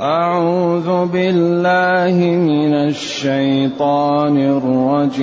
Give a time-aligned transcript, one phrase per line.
[0.00, 5.14] أعوذ بالله من الشيطان الرجيم.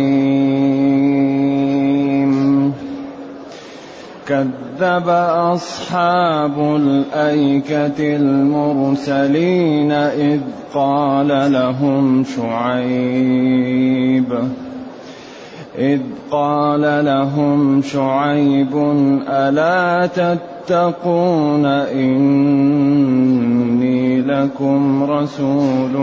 [4.28, 5.10] كذب
[5.54, 10.40] أصحاب الأيكة المرسلين إذ
[10.74, 14.26] قال لهم شعيب.
[15.78, 16.00] إذ
[16.32, 18.76] قال لهم شعيب
[19.28, 25.96] ألا تتقون إني لكم رسول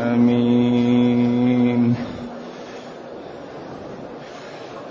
[0.00, 1.94] أمين.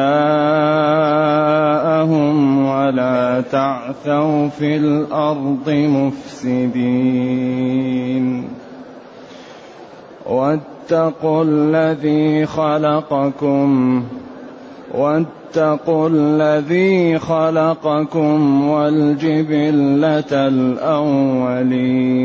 [2.65, 7.27] ولا تعثوا في الأرض مفسدين.
[10.25, 14.03] واتقوا الذي خلقكم
[14.93, 22.17] واتقوا الذي خلقكم والجبلة الأولين.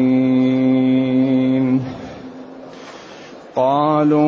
[3.57, 4.23] قالوا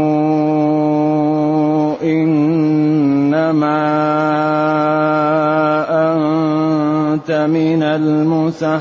[2.03, 3.85] إنما
[5.91, 8.75] أنت من المسحرين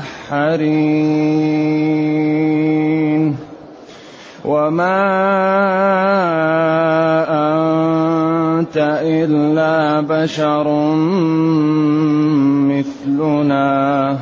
[4.44, 5.04] وما
[8.60, 10.94] أنت إلا بشر
[12.68, 14.18] مثلنا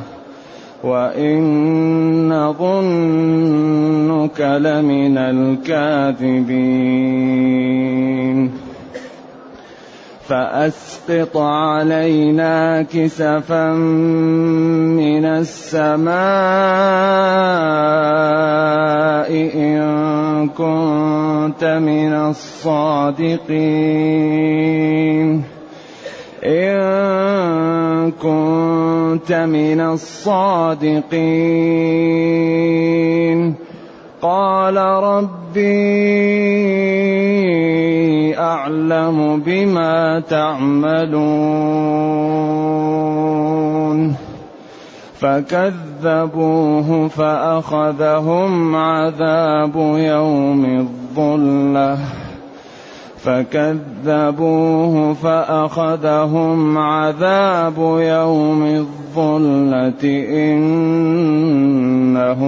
[0.83, 6.83] وان نظنك لمن الكاذبين
[10.27, 16.13] فاسقط علينا كسفا من السماء
[19.55, 23.43] ان كنت من الصادقين
[26.45, 30.73] إن كنت من الصادقين.
[34.21, 35.59] قال ربي
[38.39, 41.33] أعلم بما تعملون.
[45.19, 51.97] فكذبوه فأخذهم عذاب يوم الظلة.
[53.23, 60.03] فكذبوه فأخذهم عذاب يوم الظلة
[60.43, 62.41] إنه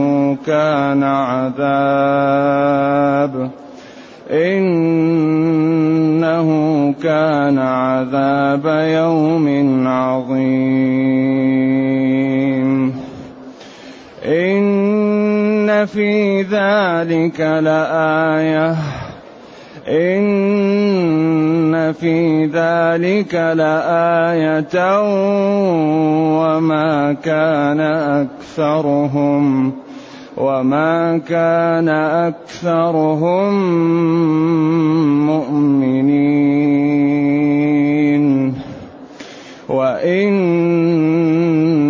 [0.45, 2.55] كان عذاب
[4.31, 5.69] إنه
[7.03, 11.05] كان عذاب يوم عظيم
[14.25, 18.75] إن في ذلك لآية
[19.87, 25.01] إن في ذلك لآية
[26.41, 29.71] وما كان أكثرهم
[30.37, 31.89] وما كان
[32.29, 33.53] أكثرهم
[35.25, 36.55] مؤمنين
[39.69, 40.35] وإن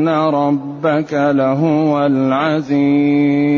[0.10, 3.56] ربك لهو العزيز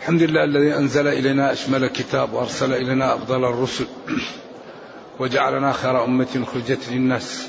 [0.00, 3.86] الحمد لله الذي أنزل إلينا أشمل الكتاب وأرسل إلينا أفضل الرسل
[5.20, 7.48] وجعلنا خير أمة خرجت للناس.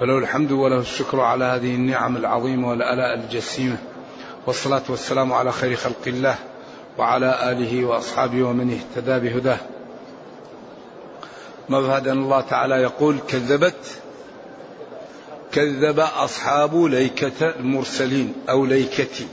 [0.00, 3.76] فله الحمد وله الشكر على هذه النعم العظيمة والآلاء الجسيمة.
[4.46, 6.53] والصلاة والسلام على خير خلق الله.
[6.98, 9.58] وعلى آله وأصحابه ومن اهتدى بهداه.
[11.68, 14.00] مبهد الله تعالى يقول كذبت
[15.52, 19.26] كذب أصحاب ليكة المرسلين أو ليكتي.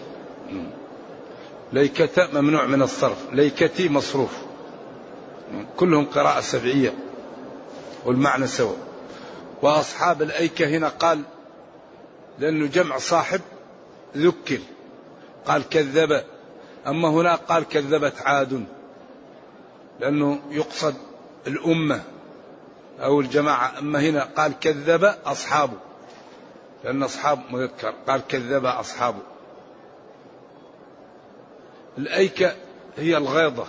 [1.74, 4.38] ليكة ممنوع من الصرف ليكتي مصروف.
[5.78, 6.94] كلهم قراءة سبعية
[8.06, 8.78] والمعنى سواء.
[9.62, 11.22] وأصحاب الأيكة هنا قال
[12.40, 13.42] لأنه جمع صاحب
[14.18, 14.60] ذكر.
[15.46, 16.24] قال كذب
[16.88, 18.66] أما هنا قال كذبت عاد
[20.00, 20.96] لأنه يقصد
[21.48, 22.04] الأمة
[23.00, 23.80] أو الجماعة.
[23.80, 25.78] أما هنا قال كذب أصحابه
[26.84, 29.22] لأن أصحاب مذكر قال كذب أصحابه.
[31.98, 32.54] الأيكة
[32.98, 33.66] هي الغيضة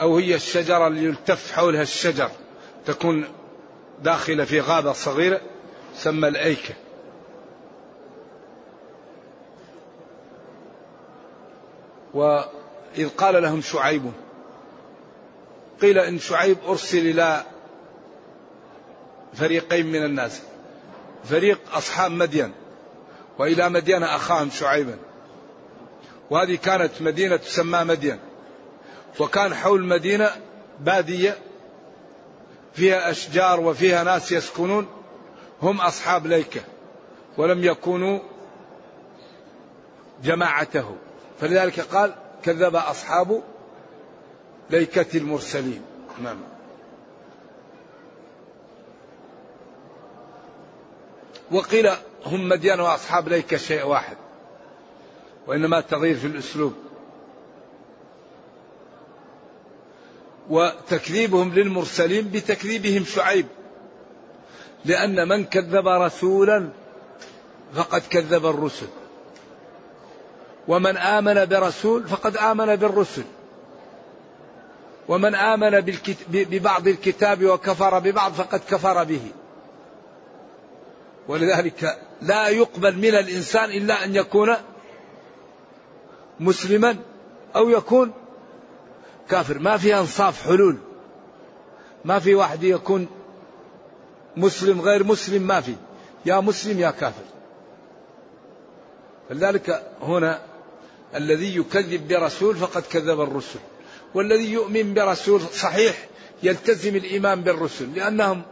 [0.00, 2.30] أو هي الشجرة اللي يلتف حولها الشجر
[2.86, 3.24] تكون
[4.02, 5.40] داخلة في غابة صغيرة
[5.96, 6.74] تسمى الأيكة.
[12.14, 14.12] وإذ قال لهم شعيب
[15.82, 17.42] قيل إن شعيب أرسل إلى
[19.34, 20.42] فريقين من الناس
[21.24, 22.52] فريق أصحاب مدين
[23.38, 24.98] وإلى مدين أخاهم شعيبا
[26.30, 28.18] وهذه كانت مدينة تسمى مدين
[29.20, 30.30] وكان حول مدينة
[30.80, 31.38] بادية
[32.74, 34.86] فيها أشجار وفيها ناس يسكنون
[35.62, 36.60] هم أصحاب ليكة
[37.36, 38.18] ولم يكونوا
[40.22, 40.96] جماعته.
[41.40, 43.42] فلذلك قال كذب أصحاب
[44.70, 45.82] ليكة المرسلين.
[46.22, 46.40] نعم.
[51.50, 51.88] وقيل
[52.26, 54.16] هم مدين وأصحاب ليكة شيء واحد
[55.46, 56.74] وإنما تغيير في الأسلوب.
[60.50, 63.46] وتكذيبهم للمرسلين بتكذيبهم شعيب
[64.84, 66.68] لأن من كذب رسولا
[67.74, 68.86] فقد كذب الرسل.
[70.68, 73.24] ومن آمن برسول فقد آمن بالرسل.
[75.08, 75.80] ومن آمن
[76.30, 79.20] ببعض الكتاب وكفر ببعض فقد كفر به.
[81.28, 84.56] ولذلك لا يقبل من الإنسان إلا أن يكون
[86.40, 86.96] مسلما
[87.56, 88.12] أو يكون
[89.30, 89.58] كافر.
[89.58, 90.76] ما في أنصاف حلول.
[92.04, 93.06] ما في واحد يكون
[94.36, 95.74] مسلم غير مسلم ما في.
[96.26, 97.24] يا مسلم يا كافر.
[99.28, 100.40] فلذلك هنا
[101.14, 103.58] الذي يكذب برسول فقد كذب الرسل
[104.14, 106.08] والذي يؤمن برسول صحيح
[106.42, 108.42] يلتزم الإيمان بالرسل لأنهم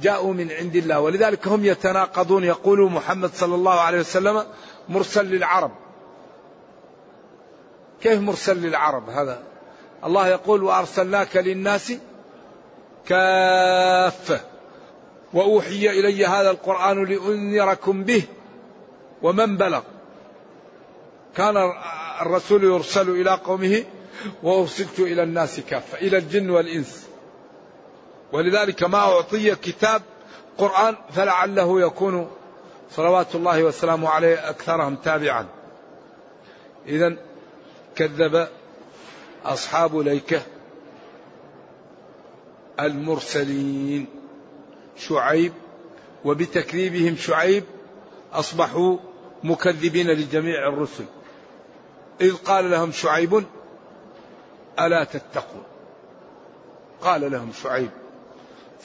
[0.00, 4.44] جاءوا من عند الله ولذلك هم يتناقضون يقول محمد صلى الله عليه وسلم
[4.88, 5.70] مرسل للعرب.
[8.02, 9.42] كيف مرسل للعرب هذا؟
[10.04, 11.92] الله يقول وأرسلناك للناس
[13.06, 14.40] كافة
[15.32, 18.22] وأوحي إلي هذا القرآن لأنذركم به
[19.22, 19.82] ومن بلغ
[21.36, 21.72] كان
[22.20, 23.84] الرسول يرسل إلى قومه
[24.42, 27.06] وأرسلت إلى الناس كافة إلى الجن والإنس.
[28.32, 30.02] ولذلك ما أعطي كتاب
[30.58, 32.30] قرآن فلعله يكون
[32.90, 35.46] صلوات الله وسلامه عليه أكثرهم تابعا.
[36.86, 37.16] إذا
[37.96, 38.48] كذب
[39.44, 40.42] أصحاب ليكة
[42.80, 44.06] المرسلين
[44.96, 45.52] شعيب
[46.24, 47.64] وبتكذيبهم شعيب
[48.32, 48.98] أصبحوا
[49.44, 51.04] مكذبين لجميع الرسل.
[52.20, 53.44] إذ قال لهم شعيب
[54.80, 55.62] ألا تتقون؟
[57.00, 57.90] قال لهم شعيب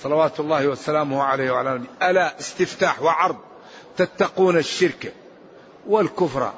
[0.03, 3.37] صلوات الله وسلامه عليه وعلى نبيه ألا استفتاح وعرض
[3.97, 5.13] تتقون الشرك
[5.87, 6.53] والكفر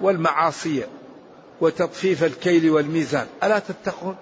[0.00, 0.86] والمعاصي
[1.60, 4.16] وتطفيف الكيل والميزان ألا تتقون؟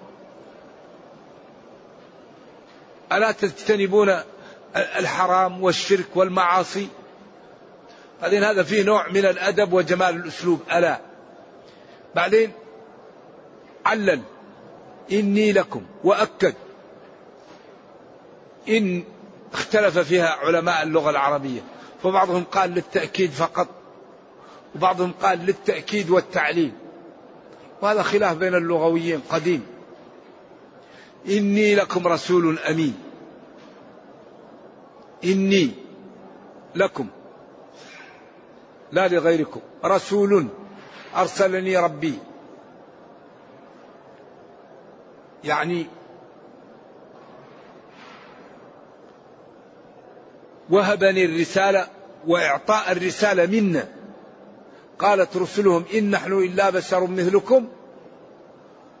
[3.11, 4.19] ألا تجتنبون
[4.75, 6.87] الحرام والشرك والمعاصي؟
[8.21, 11.08] بعدين هذا فيه نوع من الأدب وجمال الأسلوب ألا.
[12.15, 12.51] بعدين
[13.85, 14.21] علل.
[15.11, 16.53] إني لكم وأكد
[18.69, 19.03] إن
[19.53, 21.61] اختلف فيها علماء اللغة العربية.
[22.03, 23.67] فبعضهم قال للتأكيد فقط
[24.75, 26.71] وبعضهم قال للتأكيد والتعليل.
[27.81, 29.65] وهذا خلاف بين اللغويين قديم.
[31.29, 32.99] إني لكم رسول أمين.
[35.23, 35.71] إني
[36.75, 37.07] لكم
[38.91, 40.47] لا لغيركم رسول
[41.15, 42.19] أرسلني ربي.
[45.43, 45.85] يعني
[50.69, 51.87] وهبني الرسالة
[52.27, 53.87] وإعطاء الرسالة منا.
[54.99, 57.67] قالت رسلهم إن نحن إلا بشر مثلكم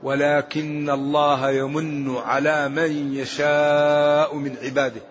[0.03, 5.01] ولكن الله يمن على من يشاء من عباده.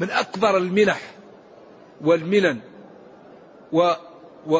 [0.00, 1.00] من أكبر المنح
[2.00, 2.60] والمنن
[3.72, 3.92] و
[4.46, 4.58] و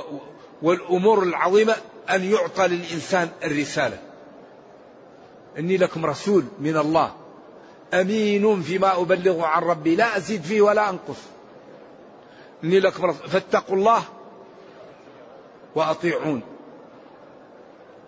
[0.65, 1.75] والأمور العظيمة
[2.11, 3.99] أن يعطى للإنسان الرسالة.
[5.59, 7.13] إني لكم رسول من الله
[7.95, 11.21] أمين فيما أبلغ عن ربي لا أزيد فيه ولا أنقص.
[12.65, 14.03] إني لكم رسول فاتقوا الله
[15.75, 16.41] وأطيعون.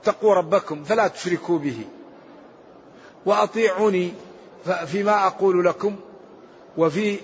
[0.03, 1.79] اتقوا ربكم فلا تشركوا به.
[3.27, 4.13] وأطيعوني
[4.87, 5.97] فيما أقول لكم
[6.77, 7.19] وفي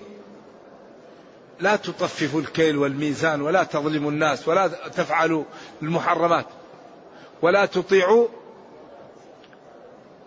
[1.63, 5.43] لا تطففوا الكيل والميزان ولا تظلموا الناس ولا تفعلوا
[5.81, 6.45] المحرمات
[7.41, 8.27] ولا تطيعوا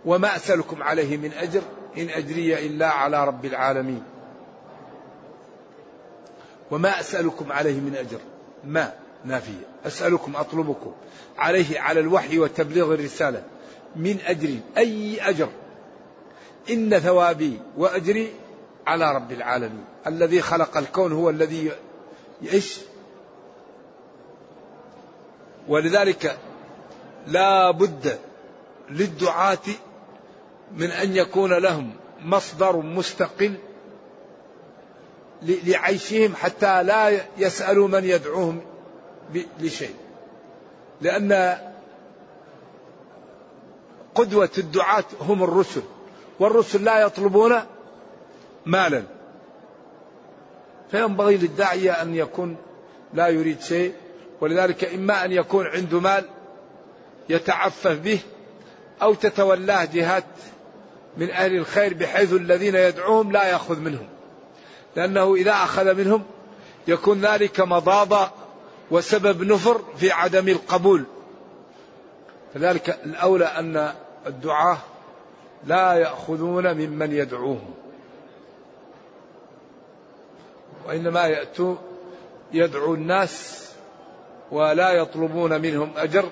[0.04, 1.62] وما أسألكم عليه من أجر
[1.98, 4.02] إن أجري إلا على رب العالمين.
[6.70, 8.18] وما أسألكم عليه من أجر.
[8.64, 8.92] ما؟
[9.24, 9.66] نافية.
[9.86, 10.92] أسألكم أطلبكم
[11.38, 13.42] عليه على الوحي وتبليغ الرسالة.
[13.96, 15.48] من أجر أي أجر.
[16.70, 18.32] إن ثوابي وأجري
[18.86, 19.84] على رب العالمين.
[20.06, 21.72] الذي خلق الكون هو الذي
[22.42, 22.78] يعيش.
[25.68, 26.38] ولذلك
[27.26, 28.18] لا بد
[28.90, 29.58] للدعاة
[30.72, 33.54] من أن يكون لهم مصدر مستقل
[35.42, 38.60] لعيشهم حتى لا يسألوا من يدعوهم
[39.60, 39.94] لشيء.
[41.00, 41.58] لأن
[44.14, 45.82] قدوة الدعاة هم الرسل
[46.40, 47.60] والرسل لا يطلبون
[48.66, 49.02] مالا.
[50.90, 52.56] فينبغي للداعية أن يكون
[53.14, 53.92] لا يريد شيء
[54.40, 56.24] ولذلك إما أن يكون عنده مال
[57.28, 58.18] يتعفف به
[59.02, 60.24] أو تتولاه جهات
[61.16, 64.08] من أهل الخير بحيث الذين يدعوهم لا يأخذ منهم.
[64.96, 66.24] لأنه إذا أخذ منهم
[66.88, 68.30] يكون ذلك مضاضة
[68.90, 71.04] وسبب نفر في عدم القبول.
[72.54, 73.92] فذلك الأولى أن
[74.26, 74.78] الدعاة
[75.66, 77.74] لا يأخذون ممن يدعوهم.
[80.86, 81.76] وإنما يأتوا
[82.52, 83.66] يدعو الناس
[84.52, 86.28] ولا يطلبون منهم أجر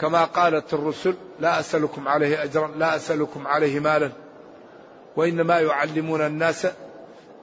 [0.00, 4.12] كما قالت الرسل لا أسألكم عليه أجرا لا أسألكم عليه مالا.
[5.16, 6.66] وإنما يعلمون الناس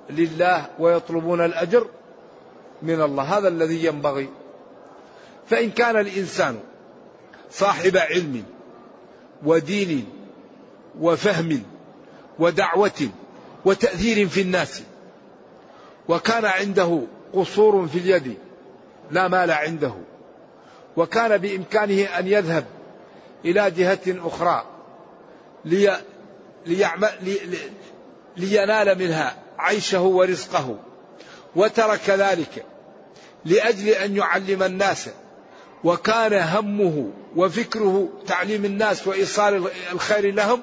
[0.09, 1.87] لله ويطلبون الأجر
[2.81, 3.23] من الله.
[3.37, 4.29] هذا الذي ينبغي.
[5.49, 6.59] فإن كان الإنسان
[7.51, 8.43] صاحب علم
[9.43, 10.05] ودين
[10.99, 11.63] وفهم
[12.39, 13.09] ودعوة
[13.65, 14.83] وتأثير في الناس
[16.09, 17.01] وكان عنده
[17.33, 18.37] قصور في اليد
[19.11, 19.93] لا مال عنده.
[20.97, 22.65] وكان بإمكانه أن يذهب
[23.45, 24.65] إلى جهة أخرى
[25.65, 26.01] لي
[26.65, 27.37] ليعمل لي
[28.37, 30.75] لينال منها عيشه ورزقه.
[31.55, 32.65] وترك ذلك
[33.45, 35.09] لأجل أن يعلم الناس.
[35.83, 40.61] وكان همه وفكره تعليم الناس وإيصال الخير لهم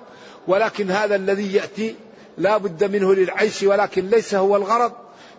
[0.48, 1.96] ولكن هذا الذي يأتي
[2.38, 4.92] لا بد منه للعيش ولكن ليس هو الغرض.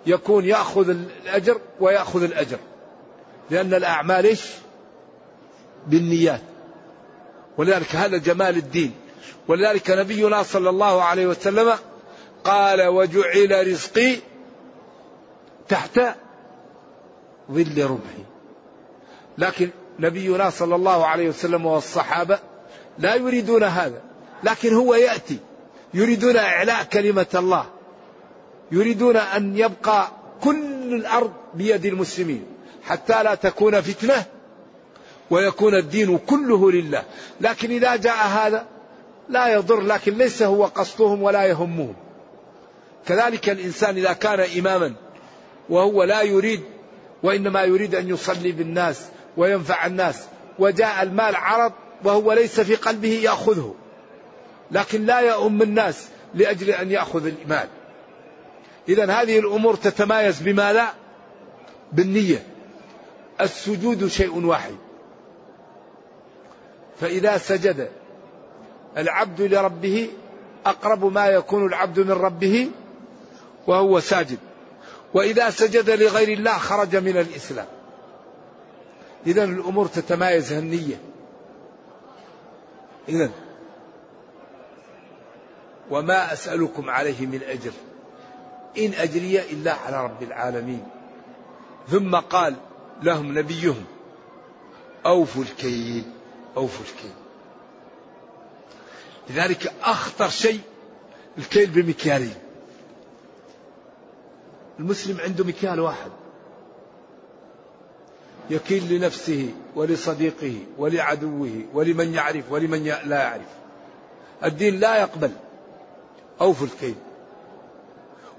[0.06, 2.58] يكون يأخذ الأجر ويأخذ الأجر.
[3.50, 4.42] لأن الأعمال إيش؟
[5.88, 6.42] بالنيات.
[7.58, 8.94] ولذلك هذا جمال الدين.
[9.48, 11.74] ولذلك نبينا صلى الله عليه وسلم
[12.44, 14.18] قال وجعل رزقي
[15.68, 16.00] تحت
[17.52, 18.24] ظل رمحي.
[19.38, 22.40] لكن نبينا صلى الله عليه وسلم والصحابة
[23.00, 24.02] لا يريدون هذا.
[24.44, 25.38] لكن هو يأتي
[25.94, 27.66] يريدون إعلاء كلمة الله.
[28.72, 30.08] يريدون أن يبقى
[30.44, 32.46] كل الأرض بيد المسلمين
[32.84, 34.26] حتى لا تكون فتنة
[35.30, 37.04] ويكون الدين كله لله.
[37.42, 38.66] لكن إذا جاء هذا
[39.30, 41.94] لا يضر لكن ليس هو قصدهم ولا يهمهم.
[43.08, 44.94] كذلك الإنسان إذا كان إماما
[45.70, 46.62] وهو لا يريد
[47.24, 49.02] وإنما يريد أن يصلي بالناس
[49.38, 50.24] وينفع الناس
[50.60, 51.72] وجاء المال عرض
[52.04, 53.76] وهو ليس في قلبه يأخذه.
[54.72, 57.68] لكن لا يؤم الناس لأجل أن يأخذ المال.
[58.90, 60.94] إذا هذه الأمور تتمايز بما لا؟
[61.92, 62.44] بالنية.
[63.42, 64.76] السجود شيء واحد.
[67.00, 67.92] فإذا سجد
[68.98, 70.10] العبد لربه
[70.66, 72.70] أقرب ما يكون العبد من ربه
[73.68, 74.38] وهو ساجد.
[75.14, 77.68] وإذا سجد لغير الله خرج من الإسلام.
[79.28, 81.02] إذا الأمور تتمايز النية.
[83.10, 83.30] إذا
[85.92, 87.72] وما أسألكم عليه من أجر.
[88.78, 90.88] إن أجري إلا على رب العالمين.
[91.90, 92.56] ثم قال
[93.04, 93.86] لهم نبيهم
[95.06, 96.04] أوفوا الكيل
[96.58, 97.12] أوفوا الكيل.
[99.30, 100.60] لذلك أخطر شيء
[101.38, 102.36] الكيل بمكيالين.
[104.80, 106.12] المسلم عنده مكيال واحد.
[108.50, 113.48] يكيل لنفسه ولصديقه ولعدوه ولمن يعرف ولمن لا يعرف.
[114.44, 115.32] الدين لا يقبل.
[116.42, 116.96] أوفوا الكيل.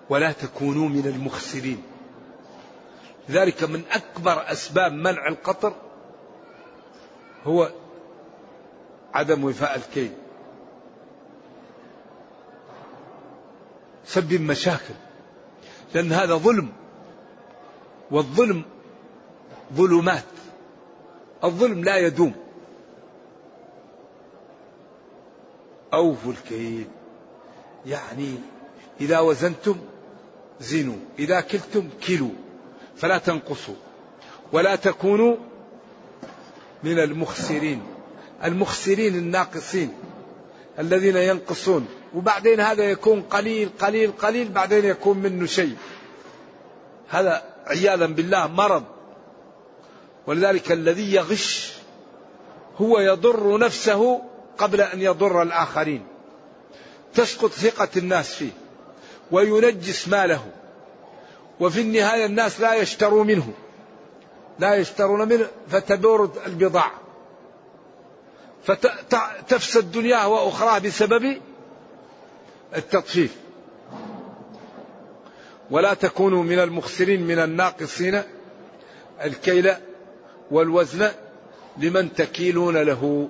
[0.08, 1.82] ولا تكونوا من المخسرين.
[3.28, 5.74] لذلك من أكبر أسباب منع القطر
[7.44, 7.72] هو
[9.14, 10.12] عدم وفاء الكيل.
[14.04, 14.94] سبب مشاكل.
[15.94, 16.72] لأن هذا ظلم.
[18.10, 18.62] والظلم
[19.74, 20.24] ظلمات.
[21.44, 22.34] الظلم لا يدوم.
[25.94, 26.88] أوفوا الكيل.
[27.86, 28.38] يعني
[29.00, 29.76] إذا وزنتم
[30.60, 32.30] زنوا إذا كلتم كلوا
[32.96, 33.74] فلا تنقصوا
[34.52, 35.36] ولا تكونوا
[36.84, 37.82] من المخسرين.
[38.44, 39.94] المخسرين الناقصين
[40.78, 41.88] الذين ينقصون.
[42.14, 45.76] وبعدين هذا يكون قليل قليل قليل بعدين يكون منه شيء.
[47.08, 48.84] هذا عياذا بالله مرض.
[50.26, 51.72] ولذلك الذي يغش
[52.80, 54.22] هو يضر نفسه
[54.58, 56.06] قبل أن يضر الآخرين.
[57.14, 58.61] تسقط ثقة الناس فيه.
[59.30, 60.46] وينجس ماله.
[61.60, 63.52] وفي النهاية الناس لا يشتروا منه.
[64.58, 66.92] لا يشترون منه فتدور البضاعة.
[68.64, 71.36] فتفسد دنياه وأخراه بسبب
[72.76, 73.36] التطفيف.
[75.70, 78.22] ولا تكونوا من المخسرين من الناقصين
[79.24, 79.72] الكيل
[80.50, 81.10] والوزن
[81.78, 83.28] لمن تكيلون له.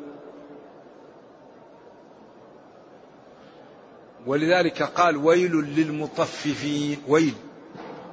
[4.26, 7.34] ولذلك قال ويل للمطففين ويل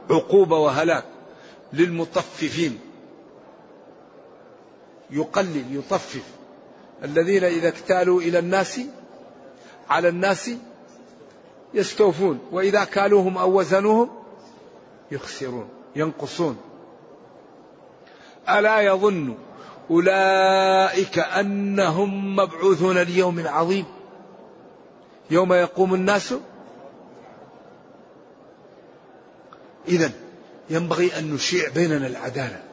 [0.09, 1.03] عقوبة وهلاك
[1.73, 2.79] للمطففين.
[5.11, 6.23] يقلل يطفف.
[7.03, 8.81] الذين إذا اكتالوا إلى الناس
[9.89, 10.51] على الناس
[11.73, 12.39] يستوفون.
[12.51, 14.09] وإذا كالوهم أو وزنوهم
[15.11, 16.57] يخسرون ينقصون.
[18.49, 19.35] ألا يظن
[19.91, 23.85] أولئك أنهم مبعوثون ليوم عظيم؟
[25.29, 26.33] يوم يقوم الناس؟
[29.87, 30.11] إذا
[30.69, 32.63] ينبغي أن نشيع بيننا العدالة.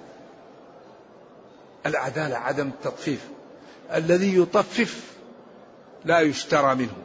[1.86, 3.28] العدالة عدم التطفيف.
[3.94, 5.02] الذي يطفف
[6.04, 6.96] لا يشترى منه.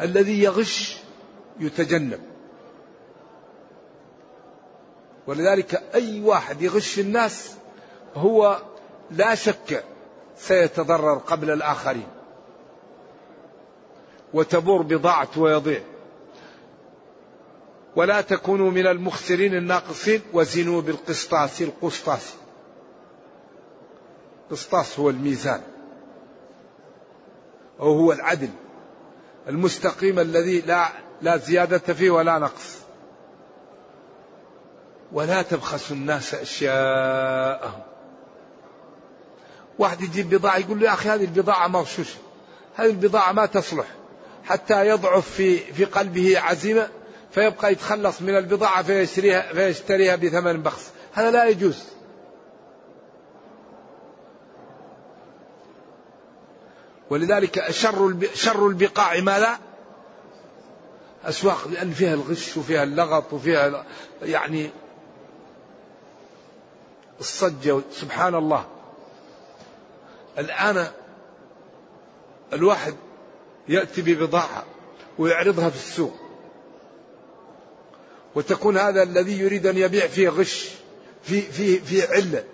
[0.00, 0.96] الذي يغش
[1.60, 2.20] يتجنب.
[5.26, 7.54] ولذلك أي واحد يغش الناس
[8.14, 8.62] هو
[9.10, 9.84] لا شك
[10.36, 12.13] سيتضرر قبل الآخرين.
[14.34, 15.82] وتبور بضاعته ويضيع.
[17.96, 22.34] ولا تكونوا من المخسرين الناقصين وزنوا بالقسطاس القسطاس.
[24.50, 25.60] القسطاس هو الميزان.
[27.80, 28.50] أو هو العدل.
[29.48, 30.88] المستقيم الذي لا
[31.22, 32.78] لا زيادة فيه ولا نقص.
[35.12, 37.80] ولا تبخسوا الناس أشياءهم.
[39.78, 42.18] واحد يجيب بضاعة يقول له يا أخي هذه البضاعة مغشوشة
[42.74, 43.86] هذه البضاعة ما تصلح.
[44.44, 46.88] حتى يضعف في في قلبه عزيمة
[47.30, 50.90] فيبقى يتخلص من البضاعة فيشتريها فيشتريها بثمن بخس.
[51.12, 51.84] هذا لا يجوز.
[57.10, 59.58] ولذلك شر شر البقاع ماذا؟
[61.24, 63.84] أسواق لأن فيها الغش وفيها اللغط وفيها
[64.22, 64.70] يعني
[67.20, 68.66] الصجة سبحان الله.
[70.38, 70.86] الآن
[72.52, 72.94] الواحد
[73.68, 74.64] يأتي ببضاعة
[75.18, 76.14] ويعرضها في السوق.
[78.34, 80.70] وتكون هذا الذي يريد أن يبيع فيه غش
[81.22, 82.44] في في في علة.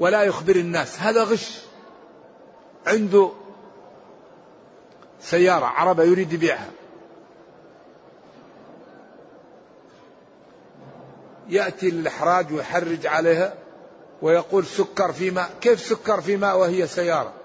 [0.00, 0.98] ولا يخبر الناس.
[0.98, 1.58] هذا غش.
[2.86, 3.30] عنده
[5.20, 6.70] سيارة عربة يريد يبيعها.
[11.48, 13.54] يأتي للإحراج ويحرج عليها
[14.22, 15.50] ويقول سكر في ماء.
[15.60, 17.39] كيف سكر في ماء وهي سيارة؟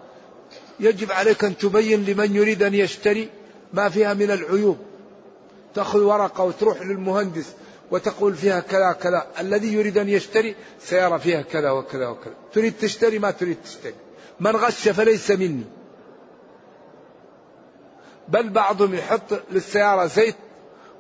[0.80, 3.30] يجب عليك أن تبين لمن يريد أن يشتري
[3.74, 4.78] ما فيها من العيوب.
[5.76, 7.46] تأخذ ورقة وتروح للمهندس
[7.92, 9.28] وتقول فيها كذا كذا.
[9.40, 12.34] الذي يريد أن يشتري سيارة فيها كذا وكذا وكذا.
[12.54, 13.94] تريد تشتري ما تريد تشتري.
[14.40, 15.64] من غش فليس مني.
[18.28, 20.36] بل بعضهم يحط للسيارة زيت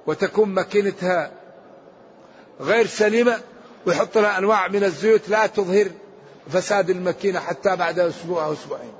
[0.07, 1.31] وتكون ماكينتها
[2.61, 3.41] غير سليمة
[3.85, 5.88] ويحط لها أنواع من الزيوت لا تظهر
[6.49, 8.93] فساد الماكينة حتى بعد أسبوع أو أسبوعين.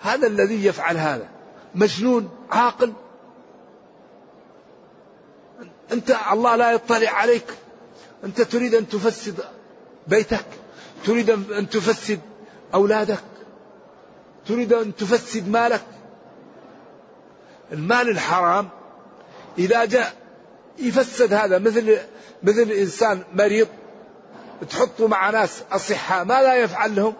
[0.00, 1.28] هذا الذي يفعل هذا.
[1.74, 2.92] مجنون عاقل.
[5.92, 7.46] أنت الله لا يطلع عليك.
[8.24, 9.40] أنت تريد أن تفسد
[10.06, 10.46] بيتك
[11.04, 12.20] تريد أن تفسد
[12.74, 13.24] أولادك
[14.46, 15.84] تريد أن تفسد مالك.
[17.72, 18.68] المال الحرام
[19.58, 20.14] إذا جاء
[20.78, 21.98] يفسد هذا مثل
[22.42, 23.68] مثل إنسان مريض
[24.70, 27.14] تحطه مع ناس أصحاء ما لا يفعل لهم.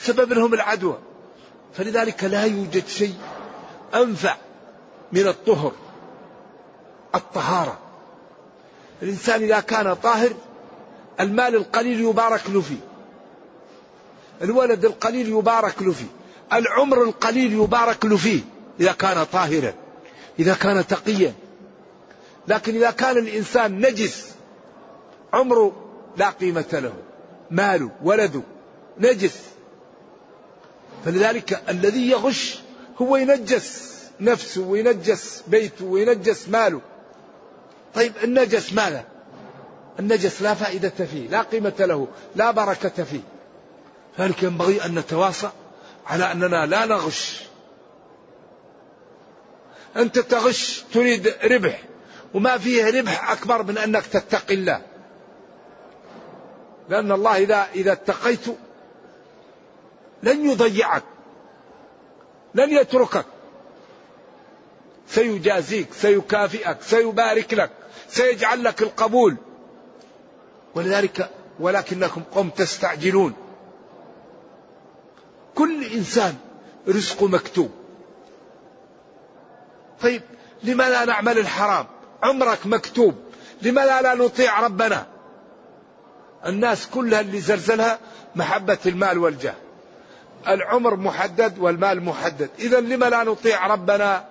[0.00, 0.98] سبب لهم العدوى.
[1.74, 3.14] فلذلك لا يوجد شيء
[3.94, 4.36] أنفع
[5.12, 5.72] من الطهر
[7.14, 7.78] الطهارة.
[9.02, 10.32] الإنسان إذا كان طاهر
[11.20, 12.80] المال القليل يبارك له فيه.
[14.42, 16.06] الولد القليل يبارك له فيه.
[16.52, 18.40] العمر القليل يبارك له فيه
[18.80, 19.74] إذا كان طاهرا
[20.38, 21.34] إذا كان تقيا.
[22.48, 24.28] لكن إذا كان الإنسان نجس
[25.32, 25.72] عمره
[26.16, 26.92] لا قيمة له.
[27.50, 28.42] ماله ولده
[28.98, 29.38] نجس.
[31.04, 32.58] فلذلك الذي يغش
[33.02, 36.80] هو ينجس نفسه وينجس بيته وينجس ماله.
[37.94, 39.04] طيب النجس ماذا؟
[39.98, 43.20] النجس لا فائدة فيه لا قيمة له لا بركة فيه.
[44.16, 45.50] فلذلك ينبغي أن نتواصى
[46.06, 47.42] على أننا لا نغش.
[49.96, 51.82] أنت تغش تريد ربح
[52.34, 54.82] وما فيه ربح أكبر من أنك تتقي الله.
[56.88, 58.46] لأن الله إذا إذا اتقيت
[60.22, 61.02] لن يضيعك
[62.54, 63.26] لن يتركك.
[65.08, 67.70] سيجازيك سيكافئك سيبارك لك
[68.08, 69.36] سيجعل لك القبول.
[70.74, 73.32] ولذلك ولكنكم قوم تستعجلون.
[75.54, 76.34] كل إنسان
[76.88, 77.70] رزقه مكتوب.
[80.00, 80.22] طيب
[80.62, 81.86] لما لا نعمل الحرام؟
[82.22, 83.14] عمرك مكتوب.
[83.62, 85.06] لما لا نطيع ربنا؟
[86.46, 87.98] الناس كلها اللي زلزلها
[88.36, 89.54] محبة المال والجاه.
[90.48, 92.50] العمر محدد والمال محدد.
[92.58, 94.24] إذا لما لا نطيع ربنا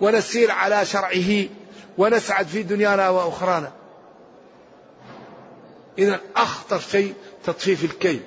[0.00, 1.44] ونسير على شرعه
[1.98, 3.72] ونسعد في دنيانا وأخرانا؟
[5.98, 8.20] إذا أخطر شيء تطفيف الكيل.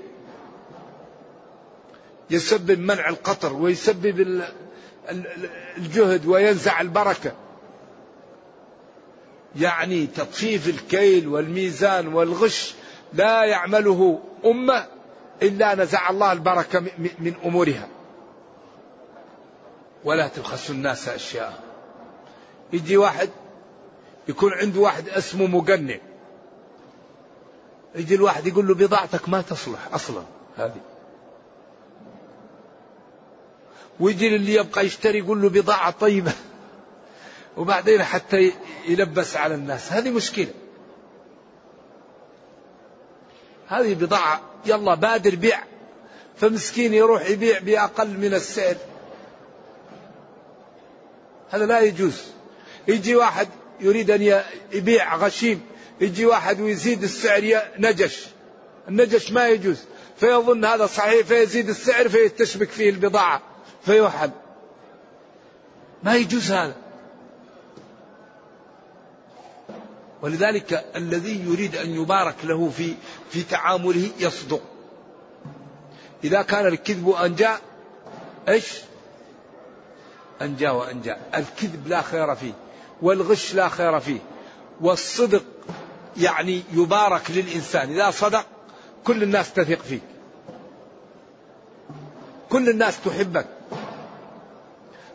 [2.30, 4.44] يسبب منع القطر ويسبب
[5.78, 7.32] الجهد وينزع البركة.
[9.56, 12.74] يعني تطفيف الكيل والميزان والغش
[13.14, 14.86] لا يعمله أمة
[15.42, 17.88] إلا نزع الله البركة من أمورها.
[20.04, 21.64] ولا تبخسوا الناس أشياء.
[22.74, 23.30] يجي واحد
[24.28, 25.98] يكون عنده واحد اسمه مقنع.
[27.96, 30.24] يجي الواحد يقول له بضاعتك ما تصلح أصلا
[30.58, 30.82] هذه.
[34.00, 36.34] ويجي اللي يبقى يشتري يقول له بضاعة طيبة.
[37.58, 38.54] وبعدين حتى
[38.88, 40.54] يلبس على الناس هذه مشكلة.
[43.68, 44.42] هذه بضاعة.
[44.66, 45.64] يلا بادر بيع.
[46.38, 48.76] فمسكين يروح يبيع بأقل من السعر.
[51.50, 52.24] هذا لا يجوز.
[52.88, 53.48] يجي واحد
[53.80, 55.62] يريد أن يبيع غشيم
[56.02, 58.26] يجي واحد ويزيد السعر نجش.
[58.88, 59.80] النجش ما يجوز.
[60.20, 63.42] فيظن هذا صحيح فيزيد السعر فيتشبك فيه البضاعة.
[63.86, 64.32] فيوحد
[66.04, 66.76] ما يجوز هذا.
[70.22, 72.94] ولذلك الذي يريد أن يبارك له في
[73.30, 74.62] في تعامله يصدق.
[76.24, 77.50] إذا كان الكذب أنجى
[78.50, 78.82] إيش؟
[80.42, 82.54] أنجى وأنجى الكذب لا خير فيه
[83.02, 84.20] والغش لا خير فيه
[84.82, 85.44] والصدق
[86.18, 87.92] يعني يبارك للإنسان.
[87.92, 88.46] إذا صدق
[89.04, 90.02] كل الناس تثق فيك.
[92.50, 93.48] كل الناس تحبك.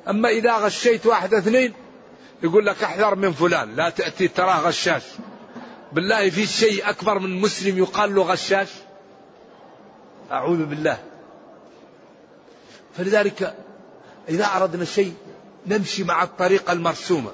[0.08, 1.72] أما إذا غشيت واحد اثنين
[2.42, 5.02] يقول لك احذر من فلان لا تأتي تراه غشاش.
[5.92, 8.68] بالله في شيء أكبر من مسلم يقال له غشاش؟
[10.30, 10.98] أعوذ بالله.
[12.96, 13.54] فلذلك
[14.28, 15.14] إذا أردنا شيء
[15.66, 17.32] نمشي مع الطريقة المرسومة.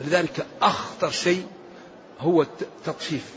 [0.00, 1.46] لذلك أخطر شيء
[2.20, 3.34] هو التطفيف.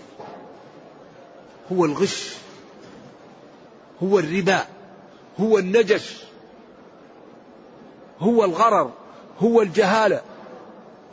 [1.72, 2.34] هو الغش.
[4.04, 4.66] هو الربا.
[5.40, 6.18] هو النجش.
[8.20, 8.92] هو الغرر.
[9.40, 10.22] هو الجهالة.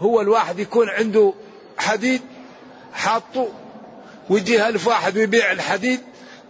[0.00, 1.34] هو الواحد يكون عنده
[1.78, 2.20] حديد
[2.92, 3.48] حاطه
[4.30, 6.00] ويجي ألف واحد ويبيع الحديد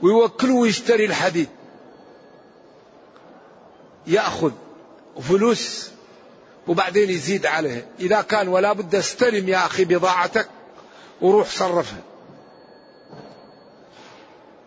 [0.02, 1.48] ويوكله ويشتري الحديد.
[4.06, 4.52] يأخذ
[5.28, 5.90] فلوس
[6.66, 7.86] وبعدين يزيد عليه.
[8.00, 10.48] إذا كان ولا بد استلم يا أخي بضاعتك
[11.20, 12.02] وروح صرفها.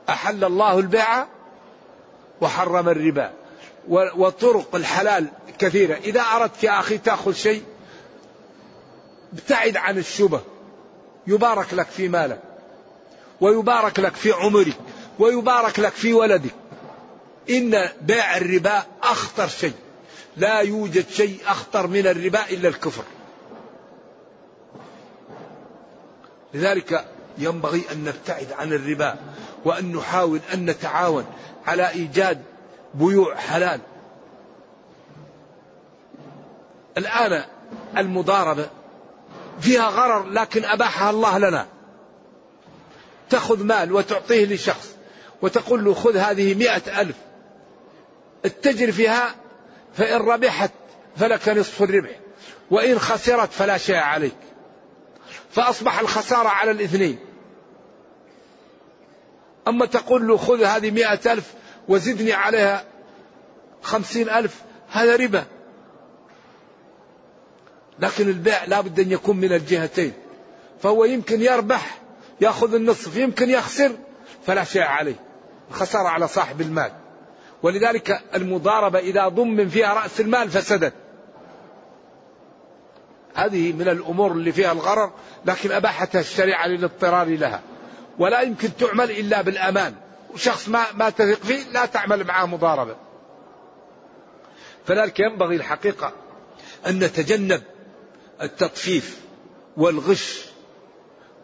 [0.10, 1.26] أحل الله البيع
[2.42, 3.34] وحرم الربا.
[3.90, 5.28] وطرق الحلال
[5.60, 5.96] كثيرة.
[5.96, 7.64] إذا أردت يا أخي تأخذ شيء
[9.34, 10.42] ابتعد عن الشبه.
[11.28, 12.42] يبارك لك في مالك
[13.42, 14.78] ويبارك لك في عمرك
[15.20, 16.56] ويبارك لك في ولدك.
[17.50, 19.74] إن بيع الربا أخطر شيء.
[20.38, 23.04] لا يوجد شيء أخطر من الربا إلا الكفر.
[26.54, 27.06] لذلك
[27.38, 29.16] ينبغي أن نبتعد عن الربا
[29.66, 31.26] وأن نحاول أن نتعاون
[31.66, 32.44] على إيجاد
[32.94, 33.80] بيوع حلال.
[36.98, 37.44] الآن
[37.98, 38.70] المضاربة
[39.62, 41.68] فيها غرر لكن أباحها الله لنا.
[43.30, 44.96] تأخذ مال وتعطيه لشخص
[45.42, 47.16] وتقول له خذ هذه مئة ألف.
[48.46, 49.36] اتجر فيها
[49.94, 50.72] فإن ربحت
[51.18, 52.20] فلك نصف الربح.
[52.72, 54.38] وإن خسرت فلا شيء عليك.
[55.52, 57.20] فأصبح الخسارة على الاثنين.
[59.68, 61.54] أما تقول له خذ هذه مئة ألف
[61.88, 62.86] وزدني عليها
[63.82, 65.46] خمسين ألف هذا ربا.
[68.00, 70.14] لكن البيع لا بد أن يكون من الجهتين.
[70.82, 71.98] فهو يمكن يربح
[72.42, 73.92] يأخذ النصف يمكن يخسر
[74.46, 75.16] فلا شيء عليه.
[75.70, 76.92] الخسارة على صاحب المال.
[77.64, 80.94] ولذلك المضاربة إذا ضمن فيها رأس المال فسدت.
[83.36, 85.12] هذه من الأمور اللي فيها الغرر
[85.46, 87.62] لكن أباحتها الشريعة للاضطرار لها.
[88.20, 89.96] ولا يمكن تعمل إلا بالأمان.
[90.34, 92.96] وشخص ما, ما تثق فيه لا تعمل معه مضاربة.
[94.86, 96.14] فذلك ينبغي الحقيقة
[96.88, 97.62] أن نتجنب
[98.42, 99.20] التطفيف
[99.78, 100.46] والغش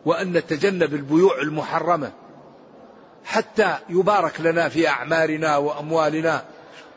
[0.06, 2.12] وأن نتجنب البيوع المحرمة
[3.26, 6.46] حتى يبارك لنا في أعمارنا وأموالنا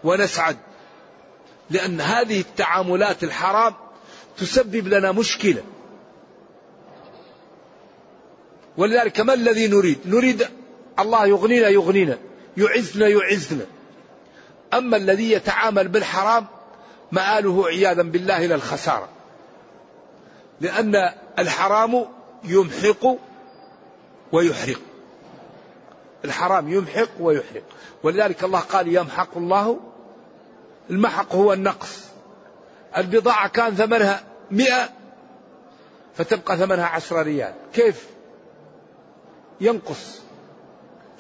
[0.04, 0.56] ونسعد
[1.70, 3.74] لأن هذه التعاملات الحرام
[4.36, 5.62] تسبب لنا مشكلة.
[8.76, 10.48] ولذلك ما الذي نريد؟ نريد
[10.98, 12.18] الله يغنينا يغنينا
[12.56, 13.66] يعزنا يعزنا.
[14.74, 16.46] أما الذي يتعامل بالحرام
[17.12, 19.15] مآله عياذا بالله إلى الخسارة.
[20.60, 22.06] لأن الحرام
[22.44, 23.16] يمحق
[24.32, 24.80] ويحرق.
[26.24, 27.62] الحرام يمحق ويحرق.
[28.02, 29.80] ولذلك الله قال يمحق الله.
[30.90, 32.04] المحق هو النقص.
[32.96, 34.88] البضاعة كان ثمنها مئة
[36.14, 37.54] فتبقى ثمنها عشرة ريال.
[37.72, 38.06] كيف؟
[39.60, 40.20] ينقص.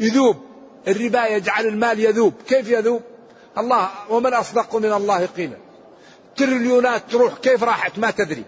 [0.00, 0.36] يذوب.
[0.88, 2.34] الربا يجعل المال يذوب.
[2.48, 3.02] كيف يذوب؟
[3.58, 5.56] الله ومن أصدق من الله قيلا.
[6.36, 8.44] تريليونات تروح كيف راحت؟ ما تدري.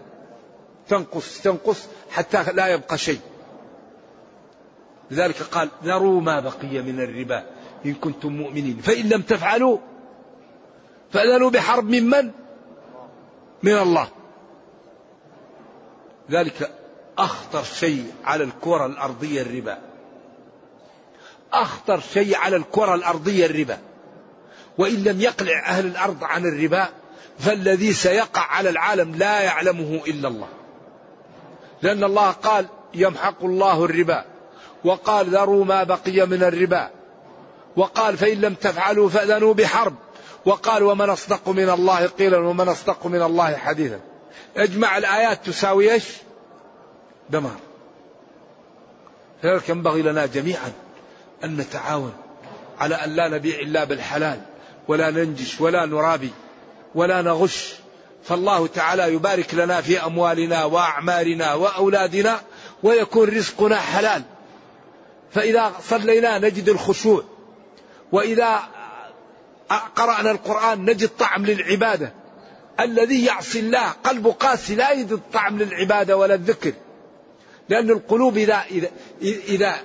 [0.89, 3.19] تنقص تنقص حتى لا يبقى شيء.
[5.11, 7.43] لذلك قال ذروا ما بقي من الربا
[7.85, 8.77] إن كنتم مؤمنين.
[8.77, 9.77] فإن لم تفعلوا
[11.11, 12.31] فأذنوا بحرب من من؟
[13.63, 14.07] من الله.
[16.31, 16.71] ذلك
[17.17, 19.77] أخطر شيء على الكرة الأرضية الربا.
[21.53, 23.77] أخطر شيء على الكرة الأرضية الربا.
[24.77, 26.89] وإن لم يقلع أهل الأرض عن الربا
[27.39, 30.47] فالذي سيقع على العالم لا يعلمه إلا الله.
[31.81, 34.25] لأن الله قال يمحق الله الربا
[34.83, 36.89] وقال ذروا ما بقي من الربا
[37.75, 39.95] وقال فإن لم تفعلوا فأذنوا بحرب
[40.45, 43.99] وقال ومن أصدق من الله قيلا ومن أصدق من الله حديثا.
[44.57, 46.05] أجمع الآيات تساوي إيش؟
[47.29, 47.57] دمار.
[49.43, 50.71] لذلك ينبغي لنا جميعا
[51.43, 52.13] أن نتعاون
[52.79, 54.41] على أن لا نبيع إلا بالحلال
[54.87, 56.31] ولا ننجش ولا نرابي
[56.95, 57.75] ولا نغش
[58.23, 62.41] فالله تعالى يبارك لنا في أموالنا وأعمارنا وأولادنا
[62.83, 64.23] ويكون رزقنا حلال.
[65.31, 67.23] فإذا صلينا نجد الخشوع
[68.11, 68.59] وإذا
[69.95, 72.13] قرأنا القرآن نجد طعم للعبادة.
[72.79, 76.73] الذي يعصي الله قلبه قاسي لا يجد طعم للعبادة ولا الذكر.
[77.69, 78.89] لأن القلوب إذا, إذا,
[79.21, 79.75] إذا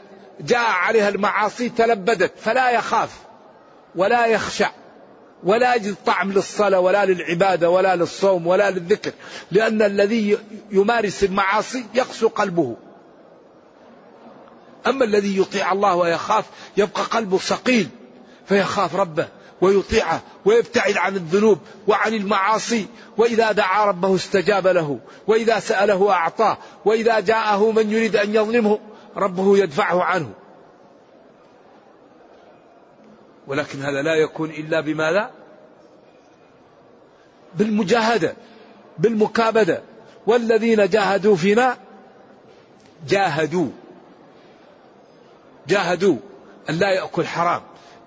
[0.40, 3.11] جاء عليها المعاصي تلبدت فلا يخاف
[3.97, 4.70] ولا يخشع
[5.44, 9.12] ولا يجد طعم للصلاة ولا للعبادة ولا للصوم ولا للذكر.
[9.50, 10.38] لأن الذي
[10.70, 12.76] يمارس المعاصي يقسو قلبه.
[14.87, 16.44] أما الذي يطيع الله ويخاف
[16.76, 17.88] يبقى قلبه ثقيل
[18.46, 19.28] فيخاف ربه
[19.61, 22.87] ويطيعه ويبتعد عن الذنوب وعن المعاصي.
[23.16, 28.78] وإذا دعا ربه استجاب له وإذا سأله أعطاه وإذا جاءه من يريد أن يظلمه
[29.16, 30.43] ربه يدفعه عنه.
[33.46, 35.30] ولكن هذا لا يكون إلا بماذا؟
[37.54, 38.37] بالمجاهدة
[38.98, 39.83] بالمكابدة.
[40.26, 41.76] والذين جاهدوا فينا
[43.09, 43.68] جاهدوا.
[45.68, 46.16] جاهدوا
[46.70, 47.62] أن لا يأكل حرام.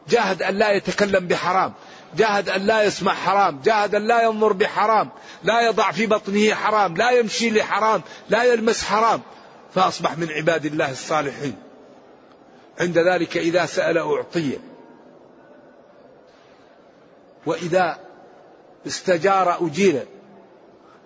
[0.09, 1.73] جاهد أن لا يتكلم بحرام.
[2.17, 3.61] جاهد أن لا يسمع حرام.
[3.63, 5.09] جاهد أن لا ينظر بحرام.
[5.43, 6.97] لا يضع في بطنه حرام.
[6.97, 8.01] لا يمشي لحرام.
[8.29, 9.21] لا يلمس حرام.
[9.75, 11.55] فأصبح من عباد الله الصالحين.
[12.79, 14.59] عند ذلك إذا سأل أعطي.
[17.47, 17.99] وإذا
[18.87, 20.05] استجار أجير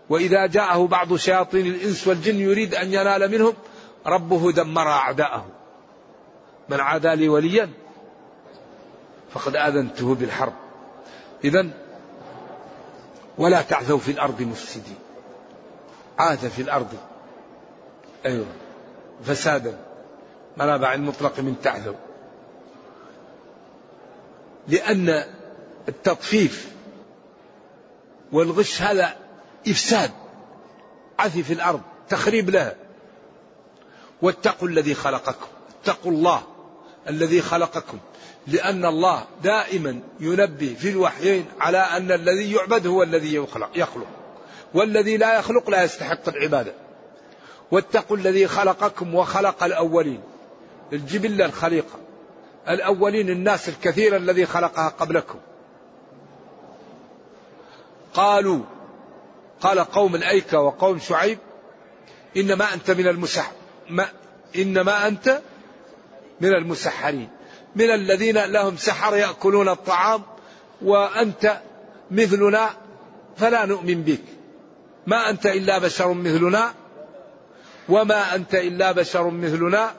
[0.09, 3.53] وإذا جاءه بعض شياطين الإنس والجن يريد أن ينال منهم
[4.05, 5.45] ربه دمر أعداءه.
[6.69, 7.69] من عادى لي وليا
[9.33, 10.53] فقد آذنته بالحرب.
[11.43, 11.67] إذا
[13.37, 14.97] ولا تعثوا في الأرض مفسدين.
[16.19, 16.93] عاث في الأرض
[18.25, 18.45] أيوة
[19.23, 19.77] فسادا.
[20.57, 21.93] منابع المطلق من تعثوا.
[24.67, 25.23] لأن
[25.89, 26.71] التطفيف
[28.31, 29.15] والغش هذا
[29.67, 30.11] إفساد
[31.19, 32.75] عثي في الأرض تخريب لها
[34.21, 35.47] واتقوا الذي خلقكم
[35.81, 36.43] اتقوا الله
[37.09, 37.97] الذي خلقكم
[38.47, 44.07] لأن الله دائما ينبه في الوحيين على أن الذي يعبد هو الذي يخلق, يخلق.
[44.73, 46.73] والذي لا يخلق لا يستحق العبادة.
[47.71, 50.21] واتقوا الذي خلقكم وخلق الأولين
[50.93, 51.99] الجبلة الخليقة
[52.69, 55.39] الأولين الناس الكثير الذي خلقها قبلكم.
[58.13, 58.63] قالوا
[59.61, 61.37] قال قوم الأيكة وقوم شعيب
[62.37, 63.51] إنما أنت من المسح
[63.89, 64.07] ما
[64.55, 65.41] إنما أنت
[66.41, 67.29] من المسحرين.
[67.75, 70.21] من الذين لهم سحر يأكلون الطعام
[70.81, 71.61] وأنت
[72.11, 72.69] مثلنا
[73.37, 74.21] فلا نؤمن بك.
[75.07, 76.73] ما أنت إلا بشر مثلنا
[77.89, 79.93] وما أنت إلا بشر مثلنا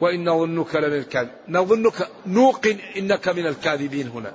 [0.00, 4.32] وإن نظنك لمن الكاذب نظنك نوقن إنك من الكاذبين هنا.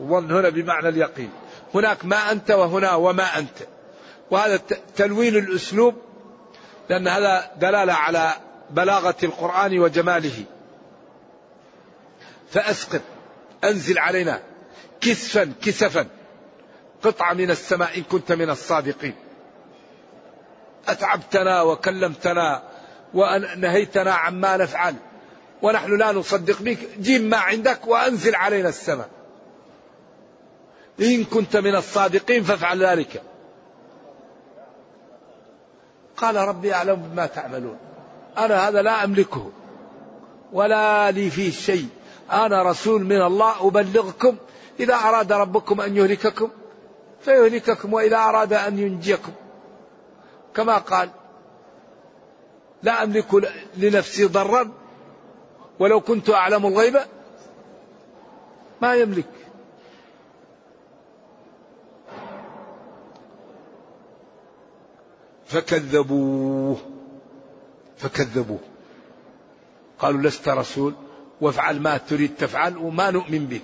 [0.00, 1.30] الظن هنا بمعنى اليقين.
[1.74, 3.58] هناك ما أنت وهنا وما أنت.
[4.30, 4.60] وهذا
[4.96, 5.94] تلوين الأسلوب
[6.88, 8.32] لأن هذا دلالة على
[8.70, 10.44] بلاغة القرآن وجماله.
[12.50, 13.00] فأسقط
[13.64, 14.42] أنزل علينا
[15.00, 16.06] كسفا كسفا.
[17.02, 19.14] قطعة من السماء إن كنت من الصادقين.
[20.88, 22.62] أتعبتنا وكلمتنا
[23.14, 24.94] ونهيتنا عما نفعل.
[25.62, 26.78] ونحن لا نصدق بك.
[26.98, 29.08] جيب ما عندك وأنزل علينا السماء.
[31.00, 33.22] إن كنت من الصادقين فافعل ذلك.
[36.16, 37.78] قال ربي أعلم بما تعملون.
[38.38, 39.50] أنا هذا لا أملكه.
[40.52, 41.88] ولا لي فيه شيء.
[42.32, 44.36] أنا رسول من الله أبلغكم.
[44.80, 46.50] إذا أراد ربكم أن يهلككم
[47.20, 47.92] فيهلككم.
[47.92, 49.32] وإذا أراد أن ينجيكم.
[50.54, 51.10] كما قال
[52.82, 54.70] لا أملك لنفسي ضرا.
[55.78, 56.98] ولو كنت أعلم الغيب
[58.82, 59.39] ما يملك.
[65.50, 66.76] فكذبوه.
[67.98, 68.58] فكذبوه.
[69.98, 70.94] قالوا لست رسول
[71.40, 73.62] وافعل ما تريد تفعل وما نؤمن بك.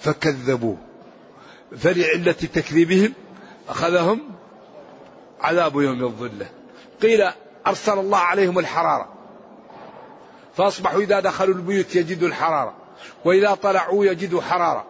[0.00, 0.76] فكذبوه.
[1.76, 3.12] فلعلة تكذيبهم
[3.68, 4.20] أخذهم
[5.40, 6.46] عذاب يوم الظلة.
[7.02, 7.30] قيل
[7.66, 9.08] أرسل الله عليهم الحرارة.
[10.56, 12.74] فأصبحوا إذا دخلوا البيوت يجدوا الحرارة
[13.24, 14.86] وإذا طلعوا يجدوا حرارة.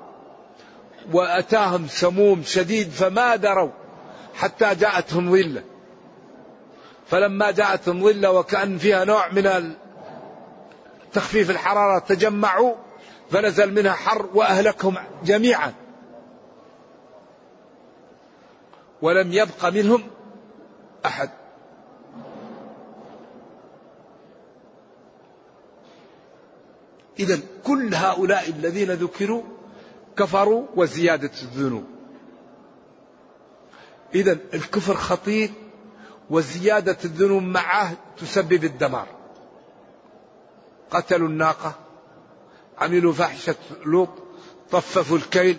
[1.12, 3.83] وأتاهم سموم شديد فما دروا.
[4.34, 5.64] حتى جاءتهم ظلة.
[7.06, 9.74] فلما جاءتهم ظلة وكأن فيها نوع من
[11.12, 12.74] تخفيف الحرارة تجمعوا
[13.30, 15.74] فنزل منها حر وأهلكهم جميعا.
[19.02, 20.02] ولم يبق منهم
[21.06, 21.30] أحد.
[27.18, 29.42] إذا كل هؤلاء الذين ذكروا
[30.16, 31.93] كفروا وزيادة الذنوب.
[34.14, 35.50] إذا الكفر خطير
[36.30, 39.06] وزيادة الذنوب معه تسبب الدمار.
[40.90, 41.74] قتلوا الناقة
[42.78, 43.54] عملوا فحشة
[43.86, 44.08] لوط
[44.70, 45.58] طففوا الكيل.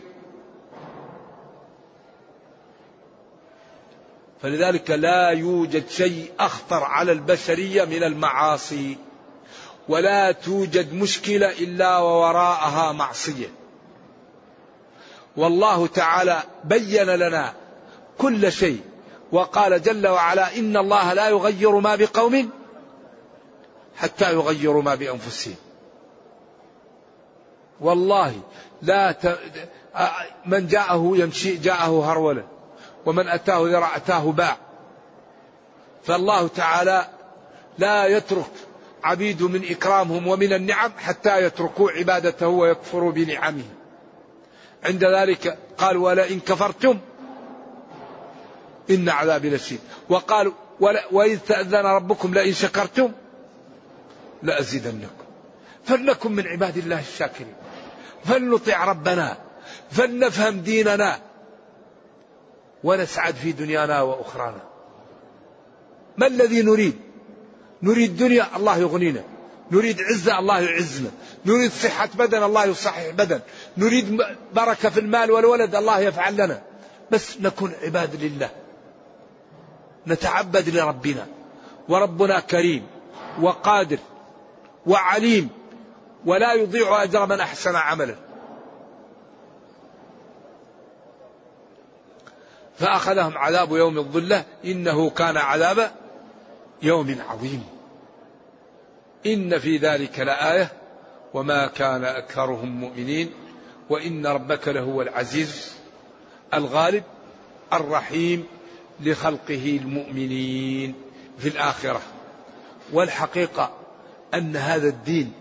[4.42, 8.98] فلذلك لا يوجد شيء أخطر على البشرية من المعاصي
[9.90, 13.48] ولا توجد مشكلة إلا ووراءها معصية.
[15.38, 17.54] والله تعالى بين لنا
[18.18, 18.82] كل شيء.
[19.32, 22.50] وقال جل وعلا إن الله لا يغير ما بقوم
[23.98, 25.56] حتى يغيروا ما بأنفسهم.
[27.82, 28.34] والله
[28.82, 29.40] لا ت...
[30.46, 32.44] من جاءه يمشي جاءه هرولا
[33.06, 34.58] ومن أتاه ذرع أتاه باع.
[36.04, 37.08] فالله تعالى
[37.78, 38.52] لا يترك
[39.04, 43.64] عبيد من إكرامهم ومن النعم حتى يتركوا عبادته ويكفروا بنعمه.
[44.84, 47.00] عند ذلك قال ولئن كفرتم
[48.90, 49.80] إن عذابي لشديد.
[50.10, 50.52] وقال
[51.12, 53.12] وإذ تأذن ربكم لئن شكرتم
[54.44, 55.26] لأزيدنكم.
[55.86, 57.54] فلنكن من عباد الله الشاكرين.
[58.26, 59.38] فلنطع ربنا
[59.92, 61.20] فلنفهم ديننا
[62.84, 64.62] ونسعد في دنيانا وأخرانا.
[66.18, 66.96] ما الذي نريد؟
[67.84, 69.24] نريد دنيا الله يغنينا.
[69.72, 71.12] نريد عزة الله يعزنا.
[71.46, 73.40] نريد صحة بدن الله يصحح بدن
[73.78, 74.22] نريد
[74.54, 76.62] بركة في المال والولد الله يفعل لنا.
[77.12, 78.50] بس نكون عباد لله.
[80.08, 81.28] نتعبد لربنا.
[81.90, 82.88] وربنا كريم
[83.42, 83.98] وقادر
[84.88, 85.50] وعليم
[86.26, 88.16] ولا يضيع أجر من أحسن عملا
[92.78, 94.46] فأخذهم عذاب يوم الظلة.
[94.66, 95.92] إنه كان عذاب
[96.82, 97.64] يوم عظيم.
[99.26, 100.72] إن في ذلك لآية.
[101.34, 103.34] وما كان أكثرهم مؤمنين.
[103.90, 105.76] وإن ربك لهو العزيز
[106.54, 107.04] الغالب
[107.74, 108.46] الرحيم.
[109.00, 110.94] لخلقه المؤمنين
[111.38, 112.02] في الآخرة
[112.94, 113.72] والحقيقة
[114.34, 115.32] أن هذا الدين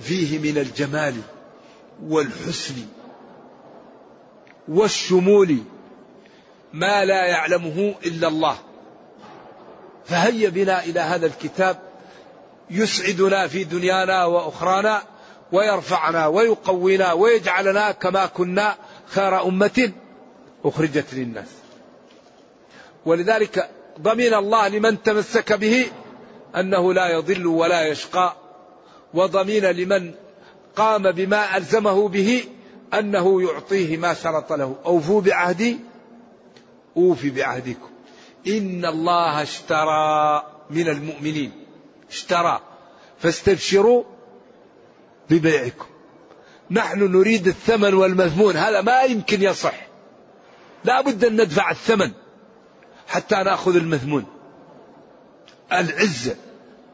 [0.00, 1.14] فيه من الجمال
[2.02, 2.74] والحسن
[4.68, 5.58] والشمول
[6.72, 8.56] ما لا يعلمه إلا الله
[10.04, 11.78] فهيا بنا إلى هذا الكتاب
[12.70, 15.02] يسعدنا في دنيانا وأخرانا
[15.52, 18.76] ويرفعنا ويقوينا ويجعلنا كما كنا
[19.06, 19.92] خير أمة
[20.64, 21.61] أخرجت للناس.
[23.06, 25.86] ولذلك ضمن الله لمن تمسك به
[26.56, 28.36] أنه لا يضل ولا يشقى
[29.14, 30.14] وضمين لمن
[30.76, 32.44] قام بما ألزمه به
[32.94, 34.76] أنه يعطيه ما شرط له.
[34.86, 35.78] أوفوا بعهدي
[36.96, 37.90] أوفي بعهدكم.
[38.46, 41.52] إن الله اشترى من المؤمنين
[42.10, 42.60] اشترى.
[43.18, 44.04] فاستبشروا
[45.30, 45.86] ببيعكم.
[46.70, 49.86] نحن نريد الثمن والمثمون هذا ما يمكن يصح.
[50.84, 52.12] لا بد أن ندفع الثمن.
[53.12, 54.24] حتى نأخذ المثمون.
[55.72, 56.36] العزة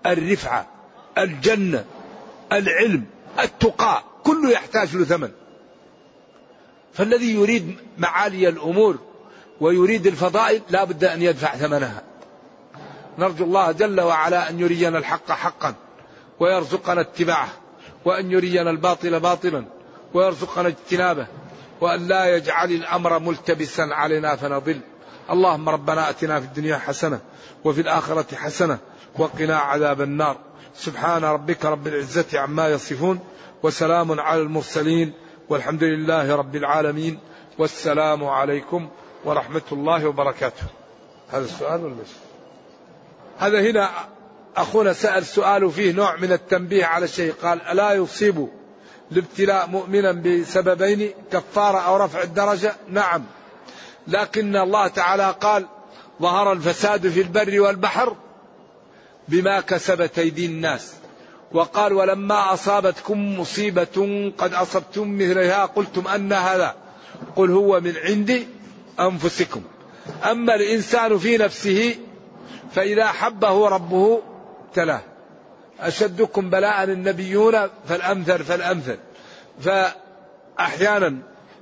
[0.06, 0.66] الرفعة
[1.18, 1.84] الجنة
[2.52, 3.04] العلم
[3.40, 5.30] التقى كله يحتاج له ثمن.
[6.92, 8.98] فالذي يريد معالي الأمور
[9.60, 12.02] ويريد الفضائل لا بد أن يدفع ثمنها.
[13.18, 15.74] نرجو الله جل وعلا أن يرينا الحق حقا
[16.40, 17.48] ويرزقنا اتباعه
[18.04, 19.64] وأن يرينا الباطل باطلا
[20.14, 21.26] ويرزقنا اجتنابه
[21.80, 24.80] وأن لا يجعل الأمر ملتبسا علينا فنضل.
[25.30, 27.20] اللهم ربنا أتنا في الدنيا حسنة
[27.64, 28.78] وفي الآخرة حسنة
[29.18, 30.36] وقنا عذاب النار.
[30.76, 33.20] سبحان ربك رب العزة عما يصفون
[33.62, 35.12] وسلام على المرسلين
[35.48, 37.18] والحمد لله رب العالمين.
[37.58, 38.88] والسلام عليكم
[39.24, 40.62] ورحمة الله وبركاته.
[41.30, 41.94] هذا السؤال ولا
[43.38, 43.90] هذا هنا
[44.56, 47.32] أخونا سأل سؤال فيه نوع من التنبيه على شيء.
[47.42, 48.48] قال ألا يصيب
[49.12, 53.24] الابتلاء مؤمنا بسببين كفارة أو رفع الدرجة؟ نعم.
[54.08, 55.66] لكن الله تعالى قال
[56.22, 58.16] ظهر الفساد في البر والبحر
[59.28, 60.94] بما كسبت أيدي الناس.
[61.52, 66.74] وقال ولما أصابتكم مصيبة قد أصبتم مثلها قلتم أن هذا
[67.36, 68.46] قل هو من عند
[69.00, 69.62] أنفسكم.
[70.30, 71.96] أما الإنسان في نفسه
[72.74, 74.22] فإذا حبه ربه
[74.68, 75.00] ابتلاه
[75.80, 78.98] أشدكم بلاء النبيون فالأمثل فالأمثل.
[79.60, 81.18] فأحيانا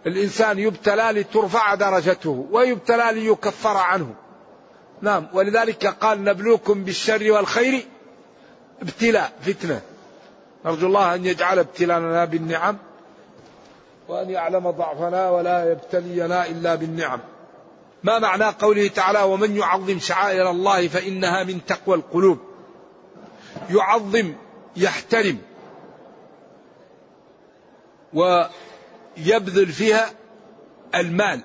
[0.07, 4.15] الإنسان يبتلى لترفع درجته ويبتلى ليكفر عنه.
[5.01, 7.87] نعم ولذلك قال نبلوكم بالشر والخير
[8.83, 9.81] ابتلاء فتنة.
[10.65, 12.77] نرجو الله أن يجعل ابتلاءنا بالنعم
[14.09, 17.21] وأن يعلم ضعفنا ولا يبتلينا إلا بالنعم.
[18.05, 22.39] ما معنى قوله تعالى ومن يعظم شعائر الله فإنها من تقوى القلوب.
[23.71, 24.35] يعظم
[24.77, 25.39] يحترم.
[29.19, 30.11] ويبذل فيها
[30.95, 31.41] المال.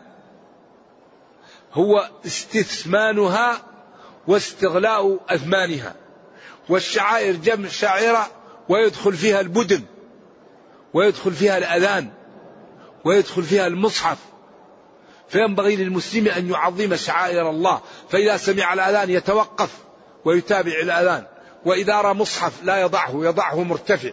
[1.73, 3.57] هو استثمانها
[4.27, 5.95] واستغلاء أثمانها.
[6.69, 8.27] والشعائر جمع شعيرة
[8.69, 9.81] ويدخل فيها البدن
[10.93, 12.09] ويدخل فيها الأذان
[13.05, 14.17] ويدخل فيها المصحف.
[15.29, 17.81] فينبغي للمسلم أن يعظم شعائر الله.
[18.09, 19.77] فإذا سمع الأذان يتوقف
[20.25, 21.25] ويتابع الأذان.
[21.65, 24.11] وإذا رأى مصحف لا يضعه يضعه مرتفع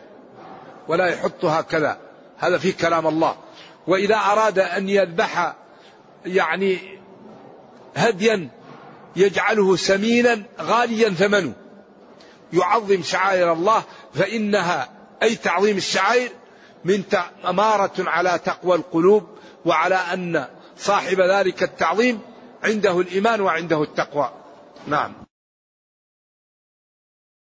[0.89, 1.99] ولا يحط هكذا
[2.39, 3.37] هذا في كلام الله.
[3.89, 5.55] وإذا أراد أن يذبح
[6.27, 6.79] يعني
[7.95, 8.49] هديا
[9.17, 11.53] يجعله سمينا غاليا ثمنه.
[12.53, 13.83] يعظم شعائر الله
[14.15, 14.89] فإنها
[15.23, 16.31] أي تعظيم الشعائر
[16.85, 17.05] من
[17.49, 19.29] أمارة على تقوى القلوب
[19.65, 20.47] وعلى أن
[20.79, 22.21] صاحب ذلك التعظيم
[22.65, 24.31] عنده الإيمان وعنده التقوى.
[24.87, 25.28] نعم.